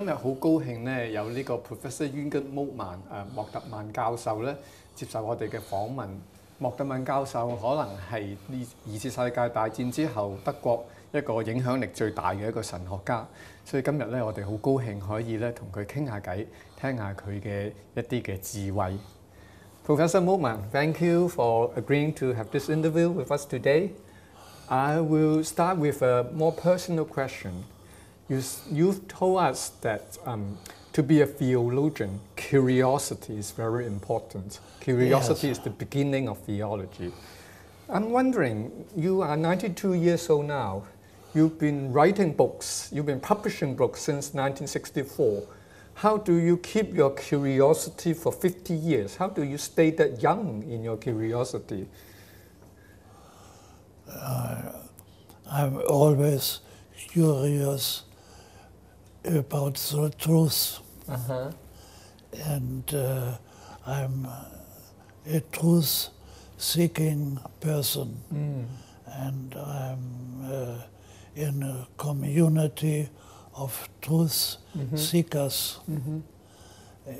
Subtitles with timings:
[0.00, 4.56] 今日好高興咧，有呢個 Professor Jürgen Moltmann 誒、莫特曼教授咧
[4.94, 6.08] 接受我哋嘅訪問。
[6.56, 13.26] 莫特曼教授可能係呢二次世界大戰之後德國一個影響力最大嘅一個神學家，
[13.66, 16.46] 所以今日咧我哋好高興可以咧同佢傾下偈，
[16.80, 18.96] 聽下佢嘅一啲嘅智慧。
[19.86, 23.90] Professor Moltmann, thank you for agreeing to have this interview with us today.
[24.68, 27.64] I will start with a more personal question.
[28.30, 30.56] You, you've told us that um,
[30.92, 34.60] to be a theologian, curiosity is very important.
[34.78, 35.58] Curiosity Yes.
[35.58, 37.12] is the beginning of theology.
[37.88, 40.84] I'm wondering, you are 92 years old now.
[41.34, 45.42] You've been writing books, you've been publishing books since 1964.
[45.94, 49.16] How do you keep your curiosity for 50 years?
[49.16, 51.88] How do you stay that young in your curiosity?
[55.50, 56.60] I'm always
[56.96, 58.04] curious
[59.24, 61.50] about the truth, Uh-huh.
[62.46, 63.36] and uh,
[63.86, 64.26] I'm
[65.26, 66.08] a truth
[66.58, 68.08] seeking person,
[69.06, 70.82] and I'm uh,
[71.34, 73.08] in a community
[73.54, 74.56] of truth
[74.96, 75.80] seekers.
[77.08, 77.12] Uh,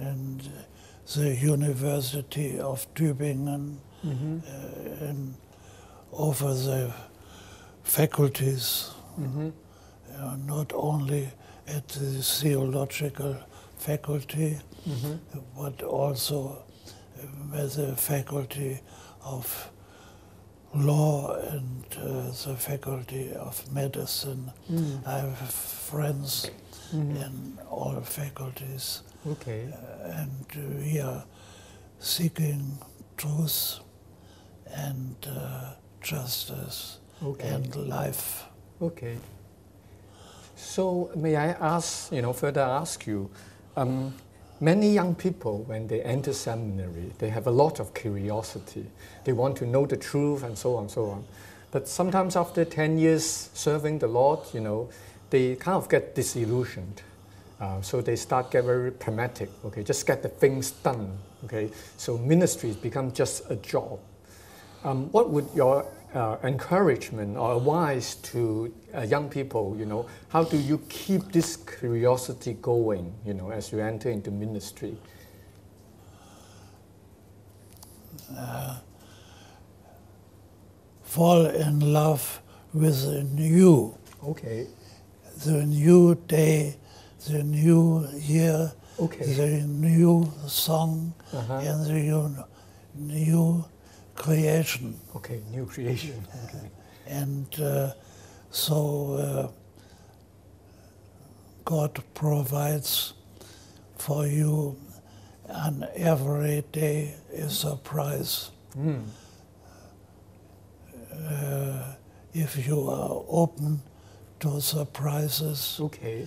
[0.00, 0.40] and
[1.14, 5.34] the University of Tübingen uh, and
[6.12, 6.92] over the
[7.84, 8.90] faculties,
[10.18, 11.28] uh, not only
[11.66, 13.36] at the theological
[13.78, 14.58] faculty,
[15.56, 16.64] but also
[17.18, 18.80] uh, with the faculty
[19.24, 19.70] of
[20.74, 24.50] law and uh, the faculty of medicine.
[25.06, 26.50] I have friends
[26.92, 29.68] in all faculties Okay.
[30.04, 31.24] and uh, we are
[31.98, 32.78] seeking
[33.16, 33.80] truth
[34.66, 37.48] and uh, justice Okay.
[37.48, 38.44] and life.
[38.80, 39.18] Okay.
[40.58, 43.30] So may I ask, you know, further ask you,
[43.76, 44.12] um,
[44.60, 48.84] many young people when they enter seminary, they have a lot of curiosity.
[49.22, 51.24] They want to know the truth and so on, so on.
[51.70, 54.90] But sometimes after 10 years serving the Lord, you know,
[55.30, 57.02] they kind of get disillusioned.
[57.60, 61.70] Uh, so they start get very pragmatic, okay, just get the things done, okay.
[61.96, 63.98] So ministries become just a job.
[64.84, 65.84] Um, what would your
[66.14, 71.56] uh, encouragement or advice to uh, young people, you know, how do you keep this
[71.56, 74.96] curiosity going, you know, as you enter into ministry?
[81.02, 82.40] Fall in love
[82.72, 84.66] with the new, Okay,
[85.44, 86.76] the new day,
[87.28, 89.24] the new year, Okay.
[89.32, 91.54] the new song, Uh-huh.
[91.54, 92.44] and the new,
[92.94, 93.64] new
[94.18, 94.94] creation.
[95.16, 96.26] okay, new creation.
[96.44, 96.70] Okay.
[97.06, 97.92] And uh,
[98.50, 99.48] so uh,
[101.64, 103.14] God provides
[103.96, 104.76] for you
[105.48, 108.50] on every day is a surprise.
[108.76, 109.04] Mm.
[111.30, 111.94] Uh,
[112.34, 113.80] if you are open
[114.40, 116.26] to surprises, Okay,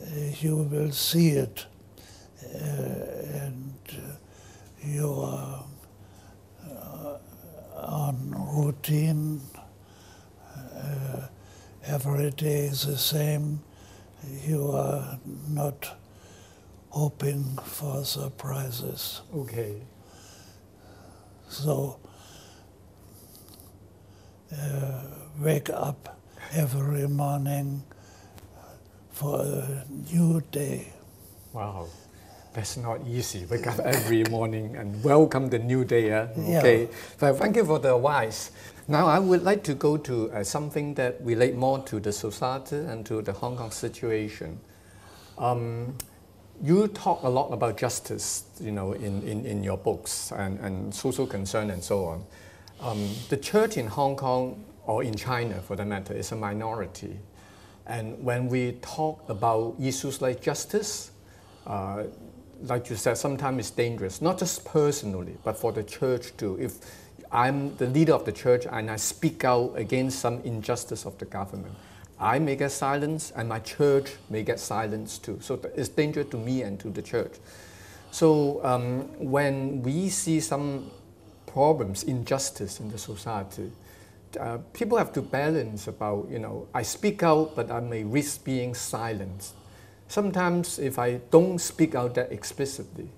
[0.00, 0.04] uh,
[0.40, 1.66] you will see it.
[2.42, 4.16] Uh, and uh,
[4.82, 5.62] you are
[7.80, 9.40] on routine.
[10.56, 11.26] Uh,
[11.84, 13.60] every day is the same.
[14.46, 15.18] You are
[15.48, 15.96] not
[16.90, 19.22] hoping for surprises.
[19.34, 19.76] okay,
[21.48, 21.98] So
[24.52, 25.02] uh,
[25.40, 26.18] wake up
[26.52, 27.82] every morning
[29.10, 30.92] for a new day.
[31.52, 31.86] wow.
[32.52, 33.46] That's not easy.
[33.46, 36.08] Wake up every morning and welcome the new day.
[36.08, 36.58] Yeah.
[36.58, 36.88] Okay,
[37.18, 38.50] but thank you for the advice.
[38.88, 42.76] Now I would like to go to uh, something that relate more to the society
[42.76, 44.58] and to the Hong Kong situation.
[45.38, 45.94] Um,
[46.60, 50.92] you talk a lot about justice, you know, in, in, in your books and, and
[50.92, 52.24] social concern and so on.
[52.80, 57.16] Um, the church in Hong Kong or in China, for that matter, is a minority.
[57.86, 61.12] And when we talk about issues like justice,
[61.66, 62.04] uh,
[62.64, 66.58] like you said, sometimes it's dangerous, not just personally, but for the church too.
[66.60, 66.78] If
[67.32, 71.24] I'm the leader of the church and I speak out against some injustice of the
[71.24, 71.74] government,
[72.18, 75.38] I may get silenced and my church may get silenced too.
[75.40, 77.34] So it's danger to me and to the church.
[78.10, 80.90] So um, when we see some
[81.46, 83.70] problems, injustice in the society,
[84.38, 88.44] uh, people have to balance about, you know, I speak out, but I may risk
[88.44, 89.54] being silenced.
[90.10, 93.08] Sometimes if I don't speak out that explicitly,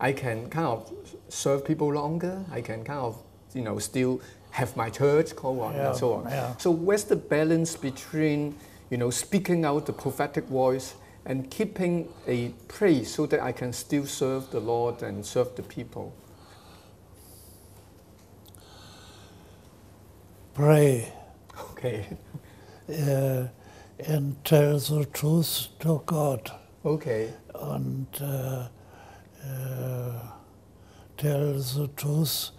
[0.00, 0.90] I can kind of
[1.28, 2.42] serve people longer.
[2.50, 3.22] I can kind of,
[3.52, 4.22] you know, still
[4.52, 6.24] have my church go on Yeah, and so on.
[6.24, 6.56] yeah.
[6.56, 8.54] So where's the balance between,
[8.88, 10.94] you know, speaking out the prophetic voice
[11.26, 15.62] and keeping a place so that I can still serve the Lord and serve the
[15.62, 16.14] people?
[20.54, 21.12] Pray
[21.72, 22.06] Okay.
[22.90, 23.48] uh,
[24.06, 26.50] and tell the truth to God
[26.84, 27.32] Okay.
[27.54, 28.68] and uh,
[29.44, 30.20] uh,
[31.16, 32.50] tell the truth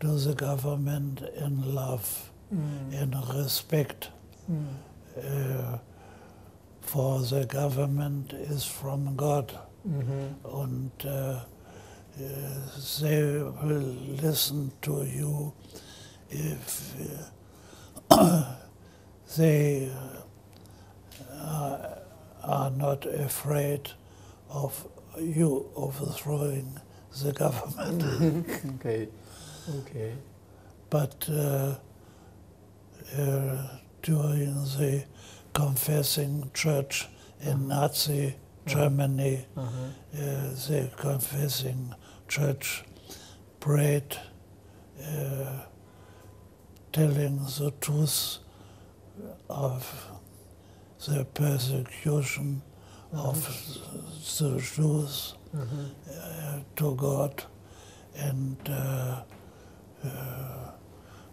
[0.00, 4.10] to the government in love, in respect.
[5.20, 5.78] Uh,
[6.80, 9.52] for the government is from God.
[9.84, 11.44] and uh, uh,
[13.00, 13.22] they
[13.62, 15.52] will listen to you
[16.30, 16.94] if
[18.10, 18.44] uh,
[19.36, 19.90] they
[21.40, 21.78] uh,
[22.42, 23.90] are not afraid
[24.50, 24.86] of
[25.18, 26.78] you overthrowing
[27.22, 28.46] the government.
[28.76, 29.08] Okay.
[29.80, 30.12] Okay.
[30.90, 31.74] but uh,
[33.16, 33.68] uh,
[34.02, 35.04] during the
[35.52, 37.06] confessing church
[37.40, 38.34] in Nazi
[38.66, 39.68] Germany, Uh-huh.
[40.14, 40.20] uh,
[40.68, 41.94] the confessing
[42.28, 42.84] church
[43.60, 44.16] prayed,
[45.02, 45.62] uh,
[46.92, 48.38] telling the truth
[49.48, 50.10] of
[51.06, 52.62] the persecution
[53.12, 53.40] of
[54.38, 55.76] the Jews Uh-huh.
[56.12, 57.42] uh, to God,
[58.16, 59.22] and uh,
[60.04, 60.70] uh,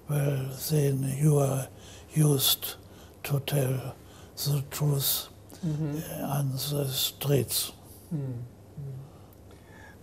[0.09, 1.67] well, then you are
[2.13, 2.75] used
[3.23, 3.94] to tell
[4.38, 5.27] the truth
[5.65, 6.01] Mhm.
[6.29, 7.73] on the streets.
[8.13, 8.44] Mm.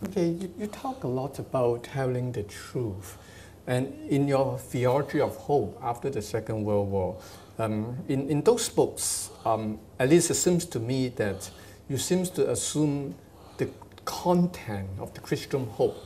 [0.04, 3.16] Okay, you, you talk a lot about telling the truth.
[3.66, 7.16] And in your theology of hope after the Second World War,
[7.58, 11.50] um, in, in those books, um, at least it seems to me that
[11.88, 13.14] you seem to assume
[13.58, 13.68] the
[14.04, 15.96] content of the Christian hope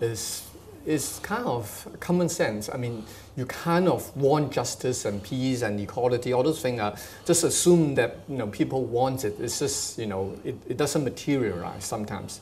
[0.00, 0.46] is,
[0.84, 2.68] is kind of common sense.
[2.68, 3.04] I mean,
[3.36, 6.94] you kind of want justice and peace and equality, all those things are
[7.24, 9.36] just assume that you know, people want it.
[9.40, 12.40] It's just, you know, it, it doesn't materialize sometimes.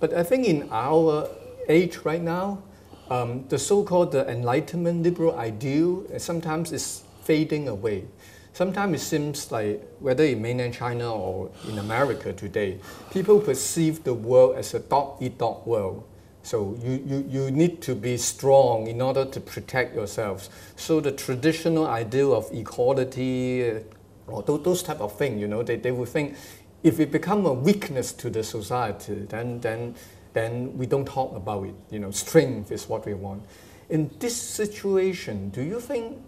[0.00, 1.28] But I think in our
[1.68, 2.62] age right now,
[3.10, 8.04] um, the so-called the Enlightenment liberal ideal uh, sometimes is fading away.
[8.52, 12.78] Sometimes it seems like whether in mainland China or in America today,
[13.10, 16.04] people perceive the world as a dog-eat-dog world.
[16.42, 20.50] So you, you, you need to be strong in order to protect yourselves.
[20.76, 23.80] So the traditional ideal of equality uh,
[24.26, 26.36] or tho- those type of things, you know, they, they would think
[26.82, 29.94] if it become a weakness to the society, then, then,
[30.34, 31.74] then we don't talk about it.
[31.90, 33.42] You know, strength is what we want.
[33.88, 36.18] In this situation, do you think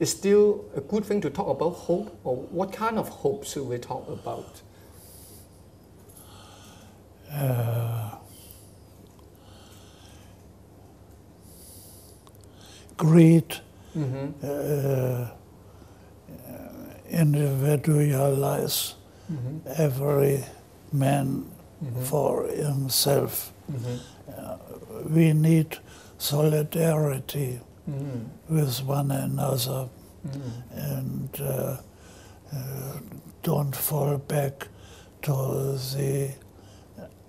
[0.00, 3.66] it's still a good thing to talk about hope, or what kind of hope should
[3.68, 4.60] we talk about?
[7.32, 8.10] Uh,
[12.96, 13.56] greed,
[13.96, 14.26] Mm-hmm.
[14.42, 15.28] uh,
[17.10, 18.94] individualize
[19.32, 19.58] Mm-hmm.
[19.82, 20.44] every
[20.92, 21.44] man
[21.84, 22.02] Mhm.
[22.04, 23.51] for himself.
[23.70, 25.14] Mm-hmm.
[25.14, 25.78] We need
[26.18, 27.60] solidarity
[27.90, 28.54] Mm-hmm.
[28.56, 29.88] with one another
[30.70, 31.76] and uh,
[32.54, 32.98] uh,
[33.42, 34.68] don't fall back
[35.22, 35.32] to
[35.96, 36.30] the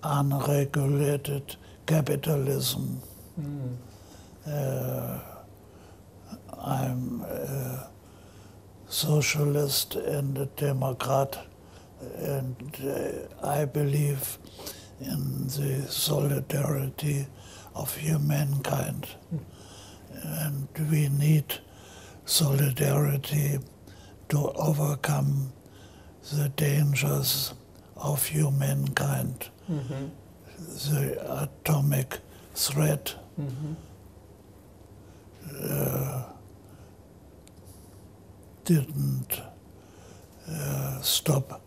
[0.04, 3.00] unregulated capitalism.
[4.46, 5.18] Uh,
[6.62, 7.88] I'm a
[8.88, 11.36] socialist and a Democrat,
[12.18, 12.54] and
[12.86, 14.38] uh, I believe
[15.00, 17.26] in the solidarity
[17.74, 19.08] of humankind.
[20.22, 21.60] And we need
[22.24, 23.58] solidarity
[24.28, 25.52] to overcome
[26.32, 27.54] the dangers
[27.96, 30.08] of humankind, Mm-hmm.
[30.92, 32.18] the atomic
[32.54, 33.14] threat.
[33.40, 33.72] Mm-hmm.
[35.70, 36.22] uh,
[38.64, 39.40] didn't
[40.50, 41.60] uh, stop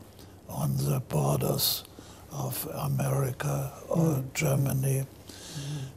[0.49, 1.83] on the borders
[2.31, 5.05] of America or Germany,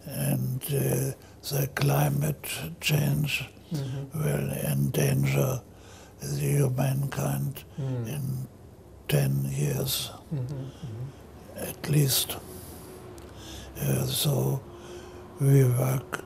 [0.06, 1.12] and uh,
[1.50, 2.46] the climate
[2.80, 4.18] change Mm-hmm.
[4.24, 5.60] will endanger
[6.20, 8.06] the humankind Mm-hmm.
[8.08, 8.48] in
[9.08, 10.64] 10 years Mm-hmm.
[11.56, 12.36] at least.
[13.80, 14.60] Uh, so
[15.40, 16.24] we work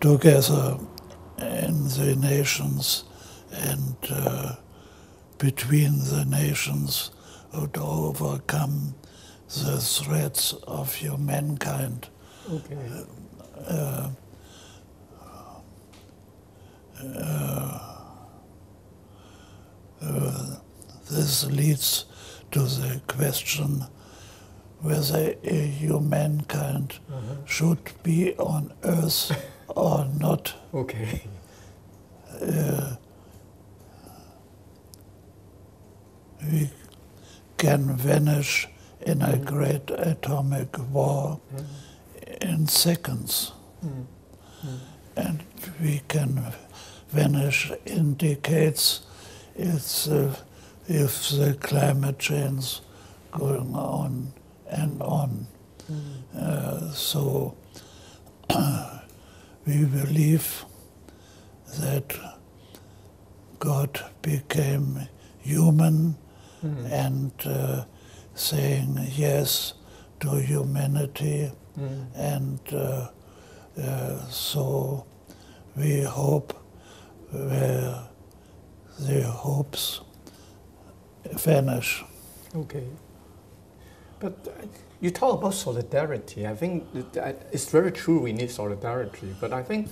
[0.00, 0.78] together
[1.38, 3.04] in the nations
[3.52, 4.54] and uh,
[5.38, 7.10] between the nations
[7.52, 8.94] to overcome
[9.48, 12.08] the threats of humankind.
[12.50, 12.76] Okay.
[13.66, 14.10] Uh,
[20.02, 20.56] uh,
[21.10, 22.04] this leads
[22.50, 23.84] to the question
[24.80, 27.34] whether uh, humankind Uh-huh.
[27.46, 29.32] should be on Earth
[29.68, 30.54] or not.
[30.72, 31.22] Okay.
[32.40, 32.94] Uh,
[36.52, 36.70] we
[37.58, 38.68] can vanish
[39.00, 41.40] in a great atomic war
[42.40, 43.52] in seconds.
[45.16, 45.42] And
[45.80, 46.52] we can
[47.10, 49.02] vanish in decades
[49.58, 50.34] it's, uh,
[50.86, 52.80] if the climate change
[53.32, 54.32] going on
[54.70, 55.46] and on.
[56.36, 57.56] Uh, so
[59.66, 60.64] we believe
[61.80, 62.14] that
[63.58, 65.08] God became
[65.40, 66.16] human
[66.64, 66.92] Mm.
[66.92, 67.84] and uh,
[68.34, 69.74] saying yes
[70.20, 71.52] to humanity.
[71.78, 72.06] Mm.
[72.16, 73.10] And uh,
[73.80, 75.06] uh, so
[75.76, 76.52] we hope
[77.30, 78.08] where
[78.98, 80.00] the hopes
[81.32, 82.04] vanish.
[82.54, 82.84] Okay.
[84.18, 84.66] But uh,
[85.00, 86.46] you talk about solidarity.
[86.46, 86.84] I think
[87.52, 89.34] it's very true we need solidarity.
[89.40, 89.88] But I think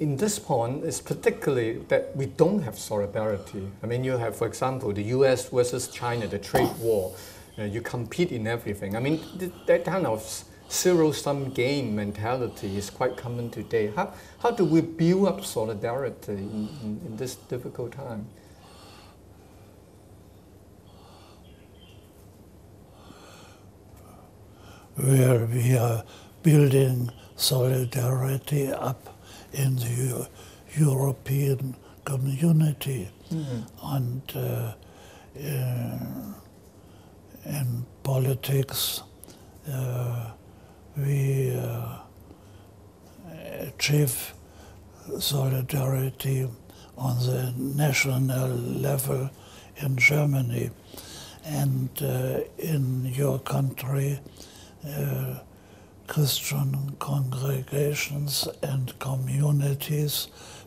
[0.00, 3.68] in this point, it's particularly that we don't have solidarity.
[3.82, 7.14] I mean, you have, for example, the US versus China, the trade war.
[7.58, 8.96] You compete in everything.
[8.96, 13.92] I mean, th- that kind of zero sum game mentality is quite common today.
[13.94, 18.26] How, how do we build up solidarity in, in, in this difficult time?
[24.96, 26.04] where we are
[26.42, 29.19] building solidarity up
[29.52, 30.26] in the Eu-
[30.86, 33.08] European community.
[33.82, 34.72] And uh,
[35.36, 36.34] uh,
[37.44, 39.02] in politics
[39.72, 40.30] uh,
[40.96, 41.98] we uh,
[43.60, 44.34] achieve
[45.18, 46.48] solidarity
[46.96, 49.30] on the national level
[49.76, 50.70] in Germany.
[51.44, 54.20] And uh, in your country
[54.86, 55.34] uh,
[56.10, 60.26] Christian congregations and communities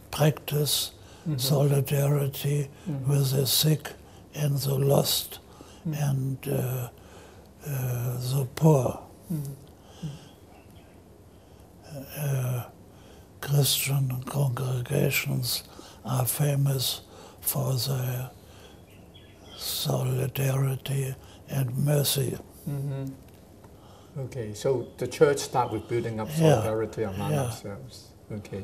[0.10, 0.92] practice
[1.36, 2.70] solidarity
[3.06, 3.92] with the sick
[4.34, 5.40] and the lost
[5.86, 6.88] and uh,
[7.68, 9.02] uh, the poor.
[12.18, 12.64] Uh,
[13.42, 15.64] Christian congregations
[16.06, 17.02] are famous
[17.42, 18.32] for their
[19.58, 21.16] solidarity
[21.50, 22.38] and mercy.
[24.18, 27.44] Okay, so the church start with building up Yeah, solidarity among yeah.
[27.46, 28.10] ourselves.
[28.32, 28.64] Okay.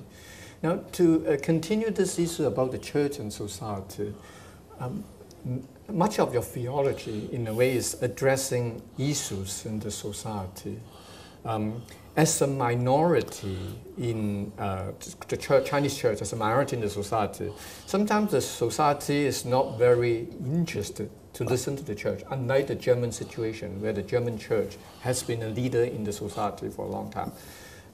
[0.61, 4.13] Now, to uh, continue this issue about the church and society,
[4.79, 5.03] um,
[5.45, 10.79] m- much of your theology, in a way, is addressing issues in the society.
[11.45, 11.81] Um,
[12.15, 13.57] as a minority
[13.97, 14.91] in uh,
[15.29, 17.51] the church, Chinese church, as a minority in the society,
[17.85, 23.11] sometimes the society is not very interested to listen to the church, unlike the German
[23.11, 27.11] situation, where the German church has been a leader in the society for a long
[27.11, 27.31] time.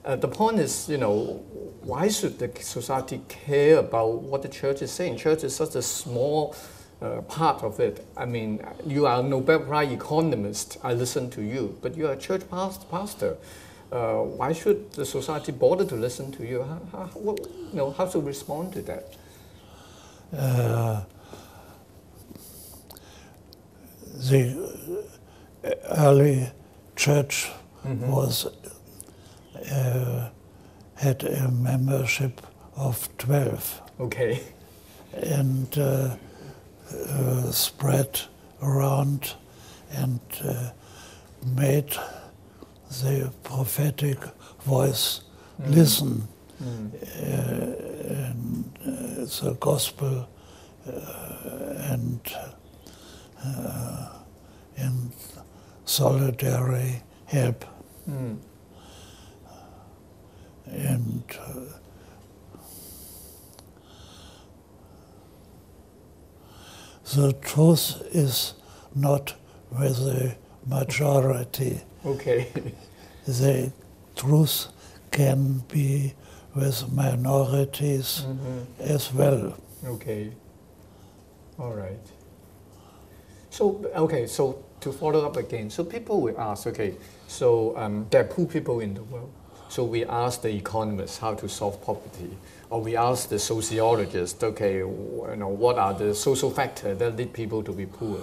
[0.04, 1.42] Uh, the point is, you know,
[1.82, 5.16] why should the society care about what the church is saying?
[5.16, 6.54] Church is such a small
[7.02, 8.06] uh, part of it.
[8.16, 10.78] I mean, you are a Nobel Prize economist.
[10.82, 13.36] I listen to you, but you are a church past- pastor.
[13.90, 16.62] Uh, why should the society bother to listen to you?
[16.62, 19.14] How, how, what, you know, how to respond to that?
[20.36, 21.02] uh,
[24.16, 24.56] the
[25.64, 26.50] uh, early
[26.96, 27.50] church
[27.84, 28.46] was
[29.72, 30.28] uh,
[30.94, 32.40] had a membership
[32.76, 34.40] of 12 Okay.
[35.12, 36.16] and uh,
[36.92, 38.20] uh, spread
[38.62, 39.34] around
[39.92, 40.70] and uh,
[41.54, 41.94] made
[43.02, 44.18] the prophetic
[44.64, 45.20] voice
[45.68, 46.28] listen
[46.62, 46.90] Mm.
[46.94, 47.66] uh,
[48.28, 50.26] and uh, the gospel
[50.88, 52.20] uh, and
[53.44, 54.08] uh,
[54.76, 55.10] in
[55.84, 57.64] solidarity help
[58.08, 58.38] Mm.
[60.66, 61.76] and uh,
[67.14, 68.54] the truth is
[68.94, 69.34] not
[69.70, 71.80] with the majority.
[72.04, 72.48] Okay.
[73.26, 73.72] The
[74.14, 74.68] truth
[75.10, 76.14] can be
[76.54, 78.66] with minorities Mhm.
[78.78, 79.54] as well.
[79.84, 80.30] Okay.
[81.58, 82.06] All right.
[83.56, 86.94] So okay, so to follow up again, so people will ask, okay,
[87.26, 89.32] so um, there are poor people in the world.
[89.70, 92.36] So we ask the economists how to solve poverty,
[92.68, 97.32] or we ask the sociologists, okay, you know, what are the social factors that lead
[97.32, 98.18] people to be poor?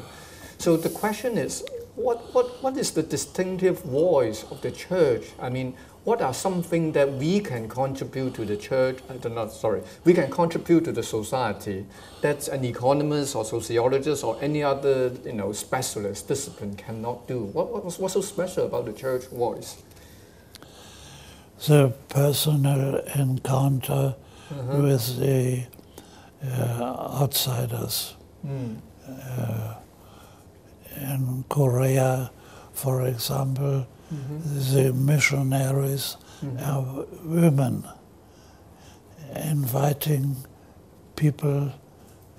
[0.59, 1.63] So the question is,
[1.95, 5.25] what, what, what is the distinctive voice of the church?
[5.39, 8.99] I mean, what are something that we can contribute to the church?
[9.09, 11.85] I don't know, sorry, we can contribute to the society
[12.21, 17.43] that an economist or sociologist or any other, you know, specialist discipline cannot do.
[17.43, 19.81] What, what was what's so special about the church voice?
[21.67, 24.15] The personal encounter
[24.51, 25.63] with the
[26.45, 28.75] uh, outsiders Mm.
[29.07, 29.75] uh,
[31.03, 32.31] in Korea,
[32.73, 36.17] for example, the missionaries
[36.63, 37.83] are women
[39.35, 40.35] inviting
[41.15, 41.71] people,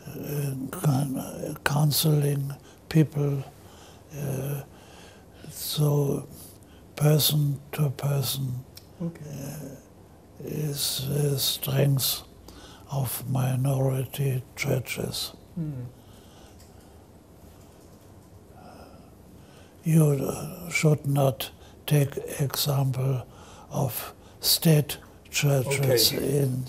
[0.06, 2.52] uh, counseling
[2.88, 3.42] people,
[4.16, 4.60] uh,
[5.50, 6.26] so
[6.96, 8.64] person to person
[9.02, 9.20] Okay.
[10.44, 12.22] is the strength
[12.90, 15.32] of minority churches.
[15.56, 15.72] Hmm.
[19.84, 21.50] You should not
[21.86, 23.26] take example
[23.70, 24.96] of state
[25.30, 26.38] churches Okay.
[26.40, 26.64] in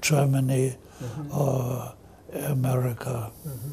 [0.00, 1.34] Germany Mhm.
[1.36, 1.94] or
[2.32, 3.30] America.
[3.46, 3.72] Mhm.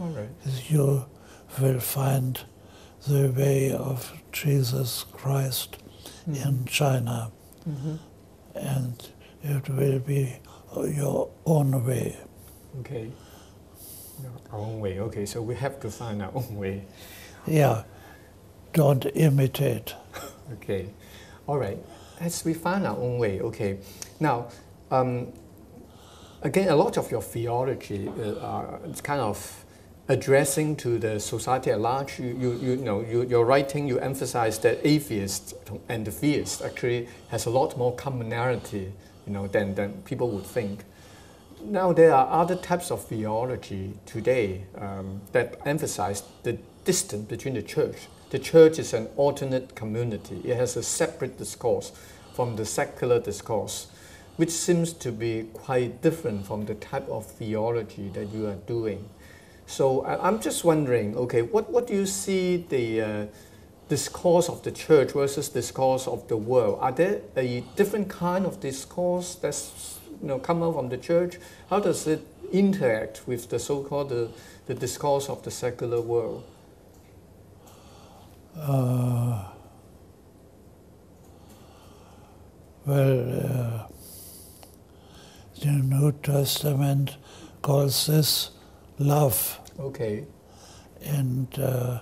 [0.00, 0.30] All right.
[0.68, 1.04] You
[1.60, 2.40] will find
[3.06, 5.76] the way of Jesus Christ
[6.26, 7.30] in China,
[7.68, 7.98] Mhm.
[8.54, 9.08] and
[9.42, 10.36] it will be
[10.74, 12.16] your own way.
[12.80, 13.12] Okay.
[14.52, 15.00] Our own way.
[15.00, 16.84] Okay, so we have to find our own way.
[17.46, 17.84] Yeah,
[18.72, 19.94] don't imitate.
[20.52, 20.90] Okay.
[21.46, 21.78] All right.
[22.20, 23.40] As we find our own way.
[23.40, 23.78] Okay.
[24.20, 24.48] Now,
[24.90, 25.32] um,
[26.42, 29.64] again, a lot of your theology uh, are it's kind of
[30.08, 32.18] addressing to the society at large.
[32.18, 35.54] You, you, you know, you, your writing, you emphasize that atheists
[35.88, 38.92] and the theists actually has a lot more commonality,
[39.26, 40.84] you know, than, than people would think.
[41.66, 47.62] Now, there are other types of theology today um, that emphasize the distance between the
[47.62, 47.96] church.
[48.28, 51.92] The church is an alternate community, it has a separate discourse
[52.34, 53.86] from the secular discourse,
[54.36, 59.08] which seems to be quite different from the type of theology that you are doing.
[59.66, 63.26] So, I'm just wondering okay, what, what do you see the uh,
[63.88, 66.78] discourse of the church versus discourse of the world?
[66.82, 71.36] Are there a different kind of discourse that's you know come out from the church?
[71.68, 74.30] How does it interact with the so-called the,
[74.66, 76.44] the discourse of the secular world?
[78.56, 79.44] Uh,
[82.86, 83.86] well, uh,
[85.60, 87.18] the New Testament
[87.60, 88.50] calls this
[88.98, 90.24] love Okay.
[91.04, 92.00] and uh,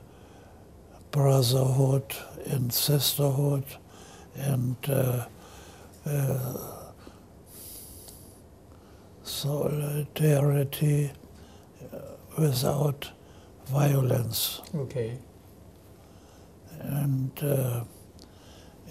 [1.10, 2.14] brotherhood
[2.46, 3.64] and sisterhood
[4.36, 5.26] and uh,
[6.06, 6.81] uh,
[9.32, 11.10] solidarity
[11.92, 11.98] uh,
[12.38, 13.10] without
[13.66, 14.60] violence.
[14.74, 15.12] Okay.
[16.80, 17.84] and uh,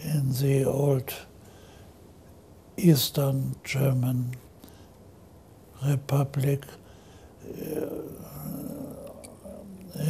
[0.03, 1.13] in the old
[2.77, 4.33] Eastern German
[5.85, 6.63] Republic,
[7.45, 7.85] uh,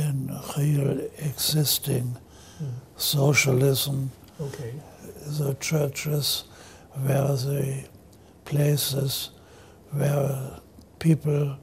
[0.04, 0.18] in
[0.58, 2.16] real existing
[2.98, 4.74] socialism, Okay.
[5.40, 6.44] the churches
[6.98, 7.84] were the
[8.46, 9.32] places
[9.92, 10.60] where
[11.00, 11.58] people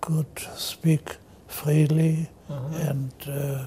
[0.00, 1.16] could speak
[1.48, 2.90] freely Uh-huh.
[2.90, 3.66] and uh,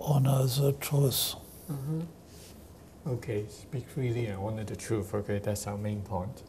[0.00, 1.34] honor the truth.
[1.70, 2.06] Mhm.
[3.06, 5.14] Okay, speak freely and honor the truth.
[5.14, 6.42] Okay, that's our main point.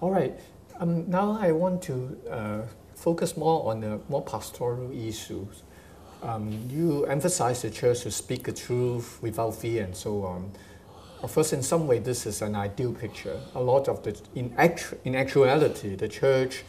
[0.00, 0.34] All right.
[0.80, 1.94] Um, now I want to
[2.30, 2.62] uh,
[2.94, 5.62] focus more on the more pastoral issues.
[6.22, 10.50] Um, you emphasize the church to speak the truth without fear and so on.
[11.26, 13.40] Of course, in some way, this is an ideal picture.
[13.56, 16.62] A lot of the in, actu- in actuality, the church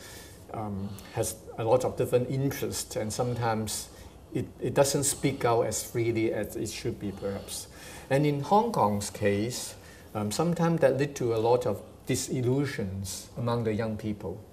[0.52, 3.90] um, has a lot of different interests, and sometimes
[4.34, 7.68] it, it doesn't speak out as freely as it should be, perhaps.
[8.10, 9.76] And in Hong Kong's case,
[10.16, 14.44] um, sometimes that lead to a lot of disillusions among the young people.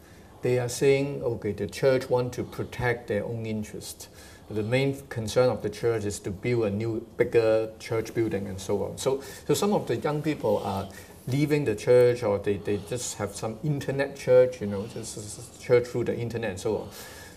[0.42, 4.08] They are saying, okay, the church want to protect their own interest.
[4.50, 8.60] The main concern of the church is to build a new, bigger church building and
[8.60, 8.98] so on.
[8.98, 10.88] So, so some of the young people are
[11.26, 15.86] leaving the church or they, they just have some internet church, you know, just church
[15.86, 16.88] through the internet and so on.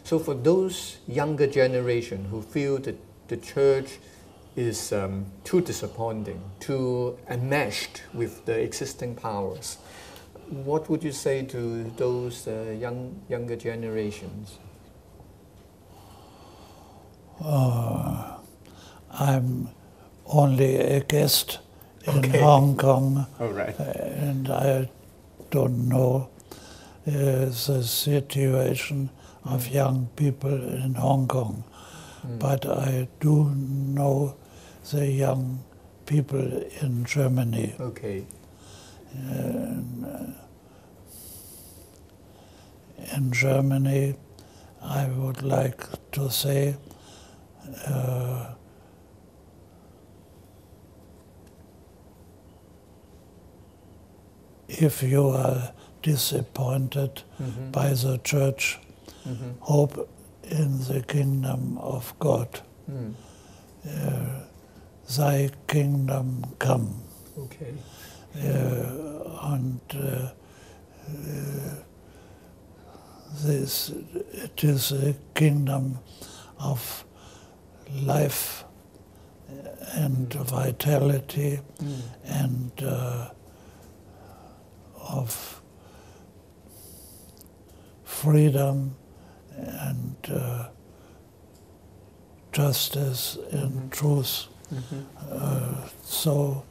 [0.04, 4.00] So for those younger generation who feel that the church
[4.56, 9.78] is um, too disappointing, too enmeshed with the existing powers,
[10.50, 14.58] what would you say to those uh, young younger generations?
[17.44, 18.38] Uh,
[19.12, 19.70] I'm
[20.26, 21.60] only a guest
[22.06, 23.78] in Hong Kong, All right.
[23.80, 24.90] and I
[25.52, 26.30] don't know
[27.08, 29.10] uh, the situation
[29.46, 31.64] of young people in Hong Kong,
[32.40, 34.36] but I do know
[34.92, 35.64] the young
[36.06, 37.76] people in Germany.
[37.80, 38.26] Okay.
[43.16, 44.16] In Germany,
[44.82, 46.76] I would like to say
[47.88, 48.54] uh,
[54.68, 57.72] if you are disappointed Mhm.
[57.72, 58.80] by the church,
[59.26, 59.56] Mhm.
[59.60, 60.08] hope
[60.44, 62.62] in the kingdom of God.
[62.90, 63.16] Mm.
[63.86, 64.42] Uh,
[65.18, 66.88] thy kingdom come.
[67.38, 67.74] Okay.
[68.36, 70.30] Uh, and uh,
[73.46, 73.90] this
[74.34, 76.00] it is a kingdom
[76.60, 77.06] of
[77.94, 78.64] life
[79.94, 82.02] and vitality Mm.
[82.26, 83.30] and uh,
[85.00, 85.62] of
[88.04, 88.96] freedom
[89.58, 90.68] and uh,
[92.52, 93.90] justice and Mhm.
[93.92, 94.48] truth.
[94.72, 95.06] Mhm.
[95.32, 96.64] Uh, so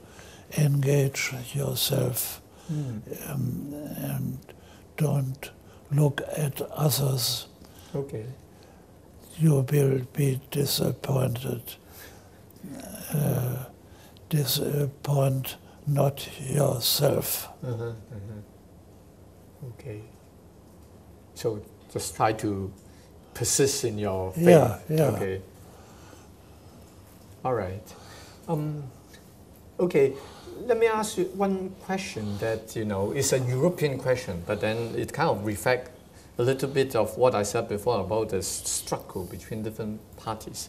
[0.58, 3.02] engage yourself Mm.
[3.30, 4.38] um, and
[4.96, 5.50] don't
[5.90, 7.46] look at others.
[7.94, 8.26] Okay.
[9.38, 11.62] You will be disappointed.
[13.14, 13.64] Uh,
[14.28, 17.48] disappoint not yourself.
[17.62, 17.84] Uh-huh.
[17.84, 19.68] Uh-huh.
[19.78, 20.00] Okay.
[21.34, 22.72] So just try to
[23.34, 24.48] persist in your faith.
[24.48, 25.02] Yeah, yeah.
[25.04, 25.42] Okay.
[27.44, 27.94] All right.
[28.48, 28.82] Um,
[29.78, 30.14] okay.
[30.64, 34.94] Let me ask you one question that you know is a European question, but then
[34.96, 35.90] it kind of reflects
[36.38, 40.68] a little bit of what I said before about the struggle between different parties.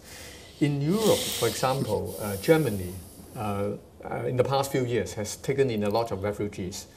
[0.60, 2.94] In Europe, for example, uh, Germany,
[3.36, 3.72] uh,
[4.04, 6.88] uh, in the past few years, has taken in a lot of refugees.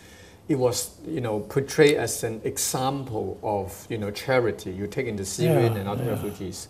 [0.48, 4.70] It was, you know, portrayed as an example of, you know, charity.
[4.70, 6.10] You take in the Syrian Yeah, and other yeah.
[6.10, 6.68] refugees.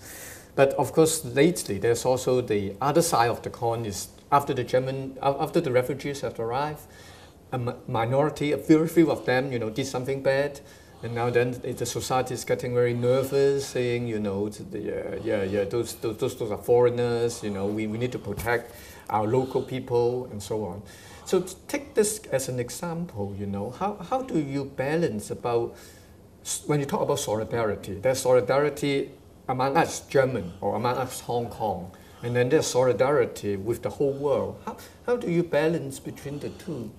[0.57, 4.65] But of course, lately there's also the other side of the coin is after the
[4.65, 6.83] German, after the refugees have arrived,
[7.53, 10.61] a minority, a very few of them, you know, did something bad,
[11.03, 15.43] and now then the society is getting very nervous, saying, you know, the, uh, yeah,
[15.43, 18.75] yeah, those, those, those, those are foreigners, you know, we, we need to protect
[19.09, 20.83] our local people and so on.
[21.25, 25.77] So take this as an example, you know, how, how do you balance about
[26.67, 29.11] when you talk about solidarity, there's solidarity
[29.49, 31.91] among us German or among us Hong Kong,
[32.23, 34.61] and then there's solidarity with the whole world.
[34.65, 36.91] How, how do you balance between the two?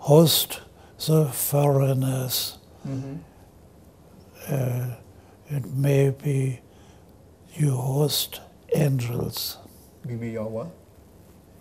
[0.00, 0.60] Host
[1.06, 2.58] the foreigners.
[2.88, 3.16] Mm-hmm.
[4.48, 4.86] Uh,
[5.48, 6.60] it may be
[7.54, 8.40] you host
[8.74, 9.58] angels.
[10.04, 10.68] Me your what?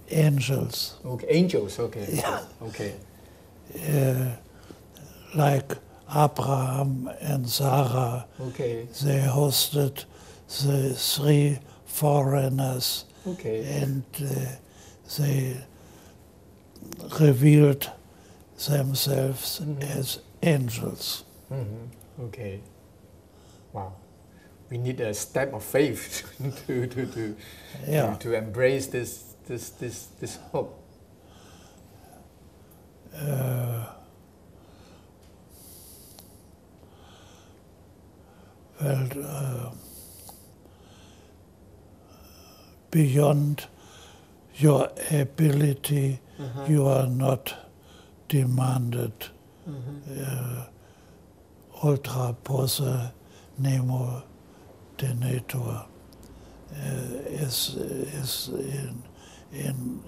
[0.09, 0.95] Angels.
[1.05, 1.79] Okay, angels.
[1.79, 2.07] Okay.
[2.13, 2.41] Yeah.
[2.61, 2.93] Okay.
[3.75, 4.35] Uh,
[5.35, 5.73] like
[6.09, 8.87] Abraham and Sarah, Okay.
[9.03, 10.05] they hosted
[10.47, 13.81] the three foreigners Okay.
[13.83, 14.55] and uh,
[15.17, 15.57] they
[17.19, 17.91] revealed
[18.67, 19.83] themselves Mhm.
[19.99, 21.23] as angels.
[21.51, 22.23] Mm-hmm.
[22.25, 22.59] Okay.
[23.73, 23.93] Wow.
[24.69, 26.23] We need a step of faith
[26.67, 27.35] to to to,
[27.87, 28.13] Yeah.
[28.15, 30.75] to, to embrace this this this this hope.
[33.15, 33.85] Uh,
[38.81, 39.71] well, uh,
[42.91, 43.67] beyond
[44.55, 46.65] your ability, Uh-huh.
[46.69, 47.53] you are not
[48.29, 49.13] demanded.
[49.67, 50.01] Mhm.
[50.21, 50.63] Uh,
[51.83, 53.11] ultra posse
[53.57, 54.23] nemo
[54.97, 55.85] tenetur
[56.71, 57.75] uh, is,
[58.21, 59.03] is in,
[59.51, 60.01] in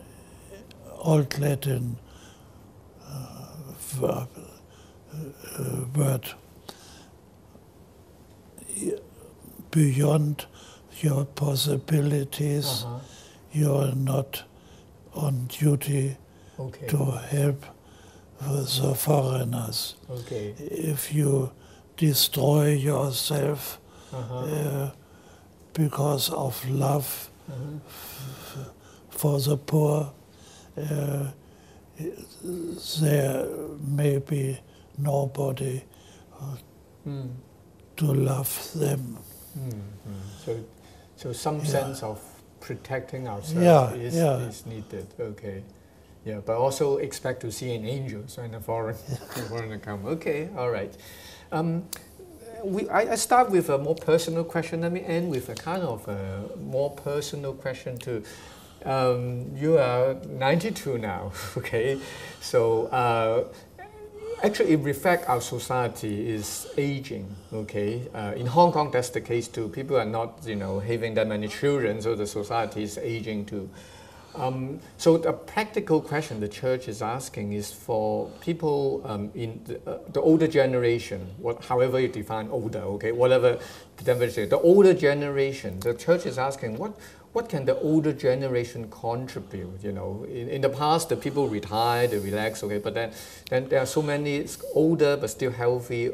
[1.00, 1.98] Old Latin
[3.04, 4.30] uh, verb,
[5.14, 6.26] uh, word.
[9.72, 10.46] Beyond
[11.02, 13.00] your possibilities, Uh-huh.
[13.54, 14.44] you are not
[15.14, 16.18] on duty
[16.60, 16.88] Okay.
[16.88, 16.98] to
[17.36, 17.66] help
[18.50, 19.96] the foreigners.
[20.10, 20.56] Okay.
[20.60, 21.52] If you
[21.98, 23.80] destroy yourself
[24.14, 24.40] Uh-huh.
[24.40, 24.92] uh,
[25.74, 27.80] because of love Mhm.
[29.10, 30.12] for the poor,
[30.78, 31.28] uh,
[33.02, 33.48] there
[33.98, 34.60] may be
[34.98, 35.82] nobody
[37.06, 37.30] Mm.
[37.98, 39.18] to love them.
[39.58, 40.46] Mm, mm.
[40.46, 40.56] So,
[41.16, 41.66] so some Yeah.
[41.66, 42.20] sense of
[42.60, 44.48] protecting ourselves Yeah, is, yeah.
[44.50, 45.08] is needed.
[45.20, 45.64] Okay.
[46.24, 48.96] Yeah, but also expect to see an angel when a foreign
[49.50, 50.06] foreigner come.
[50.06, 50.96] Okay, all right.
[51.52, 51.84] Um,
[52.64, 54.82] we, I, I start with a more personal question.
[54.82, 58.24] Let me end with a kind of a more personal question too.
[58.86, 62.00] Um, you are 92 now, okay?
[62.40, 63.46] So uh,
[64.44, 68.08] actually, it reflects our society is aging, okay?
[68.14, 69.70] Uh, in Hong Kong, that's the case too.
[69.70, 73.70] People are not, you know, having that many children, so the society is aging too.
[74.36, 79.76] Um, so the practical question the church is asking is for people um, in the,
[79.90, 83.60] uh, the, older generation, what, however you define older, okay, whatever
[83.98, 86.94] the older generation, the church is asking what
[87.34, 89.82] what can the older generation contribute?
[89.82, 93.14] You know, in, in the past, the people retire, they relax, okay, but then,
[93.50, 96.12] then there are so many older but still healthy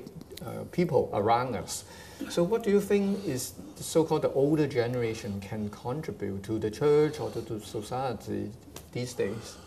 [0.71, 1.83] people around us.
[2.29, 6.71] So what do you think is the so-called the older generation can contribute to the
[6.71, 8.51] church or to, to society
[8.91, 9.57] these days?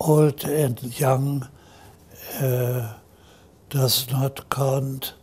[0.00, 1.48] Old and young
[2.34, 2.94] uh,
[3.68, 5.14] does not count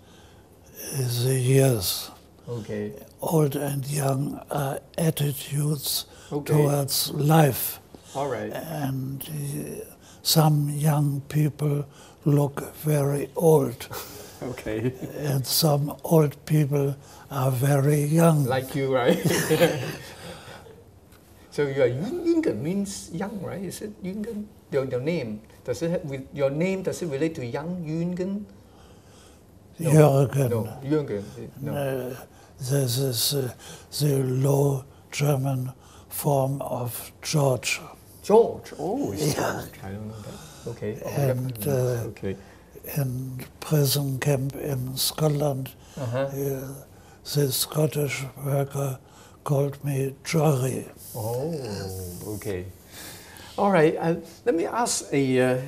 [0.96, 2.12] the years.
[2.48, 2.94] Okay.
[3.22, 6.54] Old and young are attitudes okay.
[6.54, 7.80] towards life.
[8.16, 8.52] All right.
[8.54, 9.86] And uh,
[10.22, 11.86] some young people
[12.26, 13.88] look very old.
[14.42, 14.94] Okay.
[15.18, 16.96] And some old people
[17.32, 18.46] are very young.
[18.46, 19.18] Like you, right?
[21.52, 23.64] so you are Yungen means young, right?
[23.64, 24.46] Is it Yungen?
[24.72, 28.44] Your, your name does it have, with your name does it relate to young Yungen?
[29.80, 29.92] No.
[29.92, 30.50] Jürgen.
[30.50, 31.24] No, Jürgen.
[31.62, 31.74] No.
[31.74, 32.16] Uh,
[32.60, 33.52] this is uh,
[34.00, 35.72] the low German
[36.10, 37.82] form of George.
[38.24, 38.74] George.
[38.78, 39.34] Oh, yeah.
[39.34, 39.80] George.
[39.84, 40.72] I don't know that.
[40.72, 41.00] Okay.
[41.04, 41.72] Oh, and uh,
[42.10, 42.36] okay
[42.96, 45.72] in prison camp in Scotland.
[45.98, 46.20] Uh-huh.
[46.20, 46.74] Uh,
[47.34, 49.00] the Scottish worker
[49.44, 50.86] called me Jory.
[51.16, 52.66] Oh, okay.
[53.58, 53.96] All right.
[53.98, 55.62] Uh, let me ask a, uh,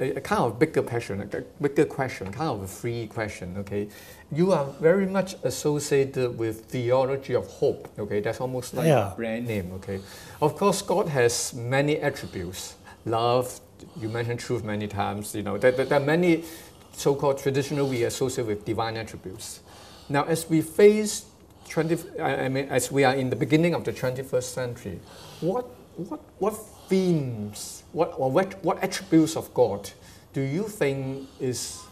[0.00, 1.26] a, a, kind of bigger question, a
[1.62, 3.56] bigger question, kind of a free question.
[3.58, 3.88] Okay,
[4.32, 7.88] you are very much associated with theology of hope.
[7.98, 9.12] Okay, that's almost like yeah.
[9.12, 9.70] a brand name.
[9.74, 10.00] Okay,
[10.42, 13.60] of course, God has many attributes: love.
[13.96, 15.34] You mentioned truth many times.
[15.34, 16.44] You know, there, there are many
[16.92, 19.60] so-called traditional we associate with divine attributes.
[20.08, 21.26] Now, as we face
[21.68, 25.00] 20, I mean, as we are in the beginning of the 21st century,
[25.40, 25.64] what,
[25.96, 26.56] what, what
[26.88, 29.90] themes, what, what, what attributes of God
[30.32, 31.85] do you think is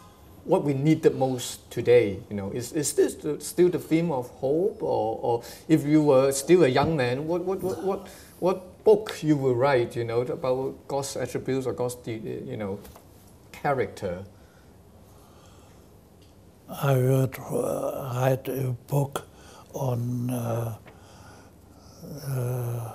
[0.45, 2.21] what we need the most today?
[2.29, 6.03] You know, is, is this the, still the theme of hope, or, or if you
[6.03, 8.09] were still a young man, what, what, what, what,
[8.41, 12.79] what book you will write, you know, about God's attributes or God's, you know,
[13.53, 14.25] character?
[16.69, 19.27] I would uh, write a book
[19.73, 20.77] on uh,
[22.27, 22.93] uh,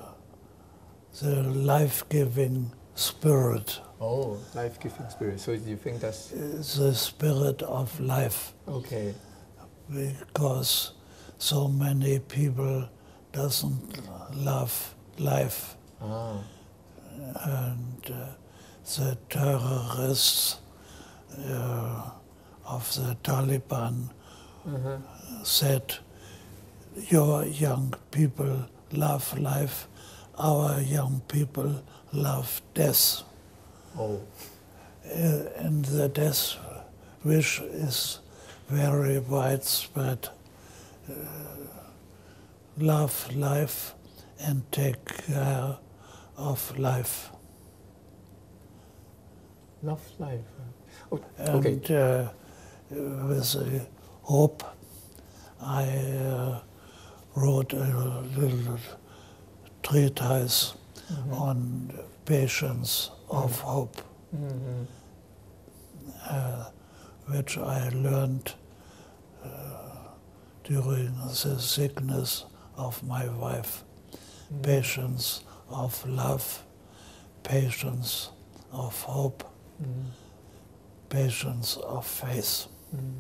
[1.22, 3.80] the life-giving spirit.
[4.02, 5.40] Oh, life-giving spirit.
[5.40, 8.54] So you think that's the spirit of life?
[8.68, 9.14] Okay.
[9.90, 10.94] Because
[11.38, 12.88] so many people
[13.32, 14.00] doesn't
[14.36, 16.42] love life, ah.
[17.44, 18.26] and uh,
[18.86, 20.60] the terrorists.
[21.46, 22.10] Uh,
[22.70, 24.10] of the Taliban
[24.68, 25.44] mm-hmm.
[25.44, 25.96] said,
[27.10, 29.88] Your young people love life,
[30.38, 31.84] our young people
[32.14, 33.24] love death.
[33.98, 34.22] Oh.
[35.14, 36.56] And the death
[37.24, 38.20] wish is
[38.68, 40.30] very widespread.
[41.10, 41.14] Uh,
[42.78, 43.96] love life
[44.40, 45.78] and take care
[46.38, 47.32] of life.
[49.82, 50.40] Love life.
[51.12, 51.74] Oh, okay.
[51.74, 52.30] And, uh,
[52.90, 53.88] with a
[54.24, 54.64] hope,
[55.62, 56.60] I uh,
[57.36, 58.78] wrote a little
[59.84, 60.74] treatise
[61.12, 61.34] mm-hmm.
[61.34, 64.02] on patience of hope,
[64.36, 64.84] mm-hmm.
[66.30, 66.66] uh,
[67.28, 68.54] which I learned
[69.44, 69.48] uh,
[70.64, 73.84] during the sickness of my wife.
[74.12, 74.62] Mm-hmm.
[74.62, 76.64] Patience of love,
[77.44, 78.32] patience
[78.72, 79.44] of hope,
[79.82, 80.10] mm-hmm.
[81.10, 82.68] patience of faith.
[82.96, 83.14] Mm.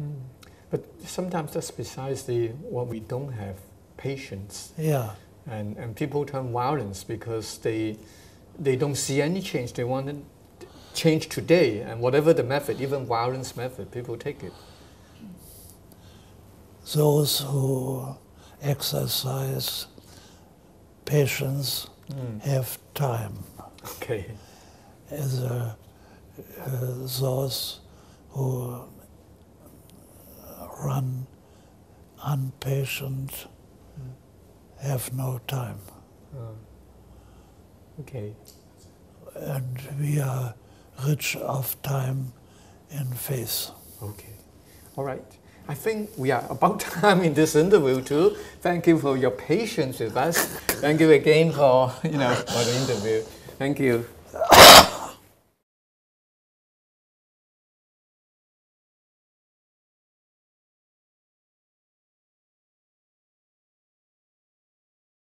[0.00, 0.20] Mm.
[0.70, 3.56] But sometimes that's precisely what we don't have
[3.96, 4.72] patience.
[4.76, 5.10] Yeah.
[5.46, 7.96] And, and people turn violence because they,
[8.58, 9.72] they don't see any change.
[9.72, 10.24] They want
[10.94, 14.52] change today, and whatever the method, even violence method, people take it.
[16.94, 18.16] Those who
[18.62, 19.86] exercise
[21.04, 22.40] patience mm.
[22.42, 23.44] have time.
[23.96, 24.26] Okay.
[25.10, 25.76] As a,
[26.60, 26.70] uh,
[27.20, 27.80] those
[28.30, 28.84] who
[30.82, 31.26] run
[32.32, 33.46] impatient
[34.80, 35.78] have no time.
[36.36, 36.54] Oh.
[38.00, 38.34] Okay.
[39.36, 40.54] And we are
[41.06, 42.32] rich of time
[42.90, 43.70] and faith.
[44.02, 44.34] Okay.
[44.96, 45.24] All right.
[45.66, 48.36] I think we are about time in this interview too.
[48.60, 50.46] Thank you for your patience with us.
[50.80, 53.22] Thank you again for you know for the interview.
[53.58, 54.06] Thank you.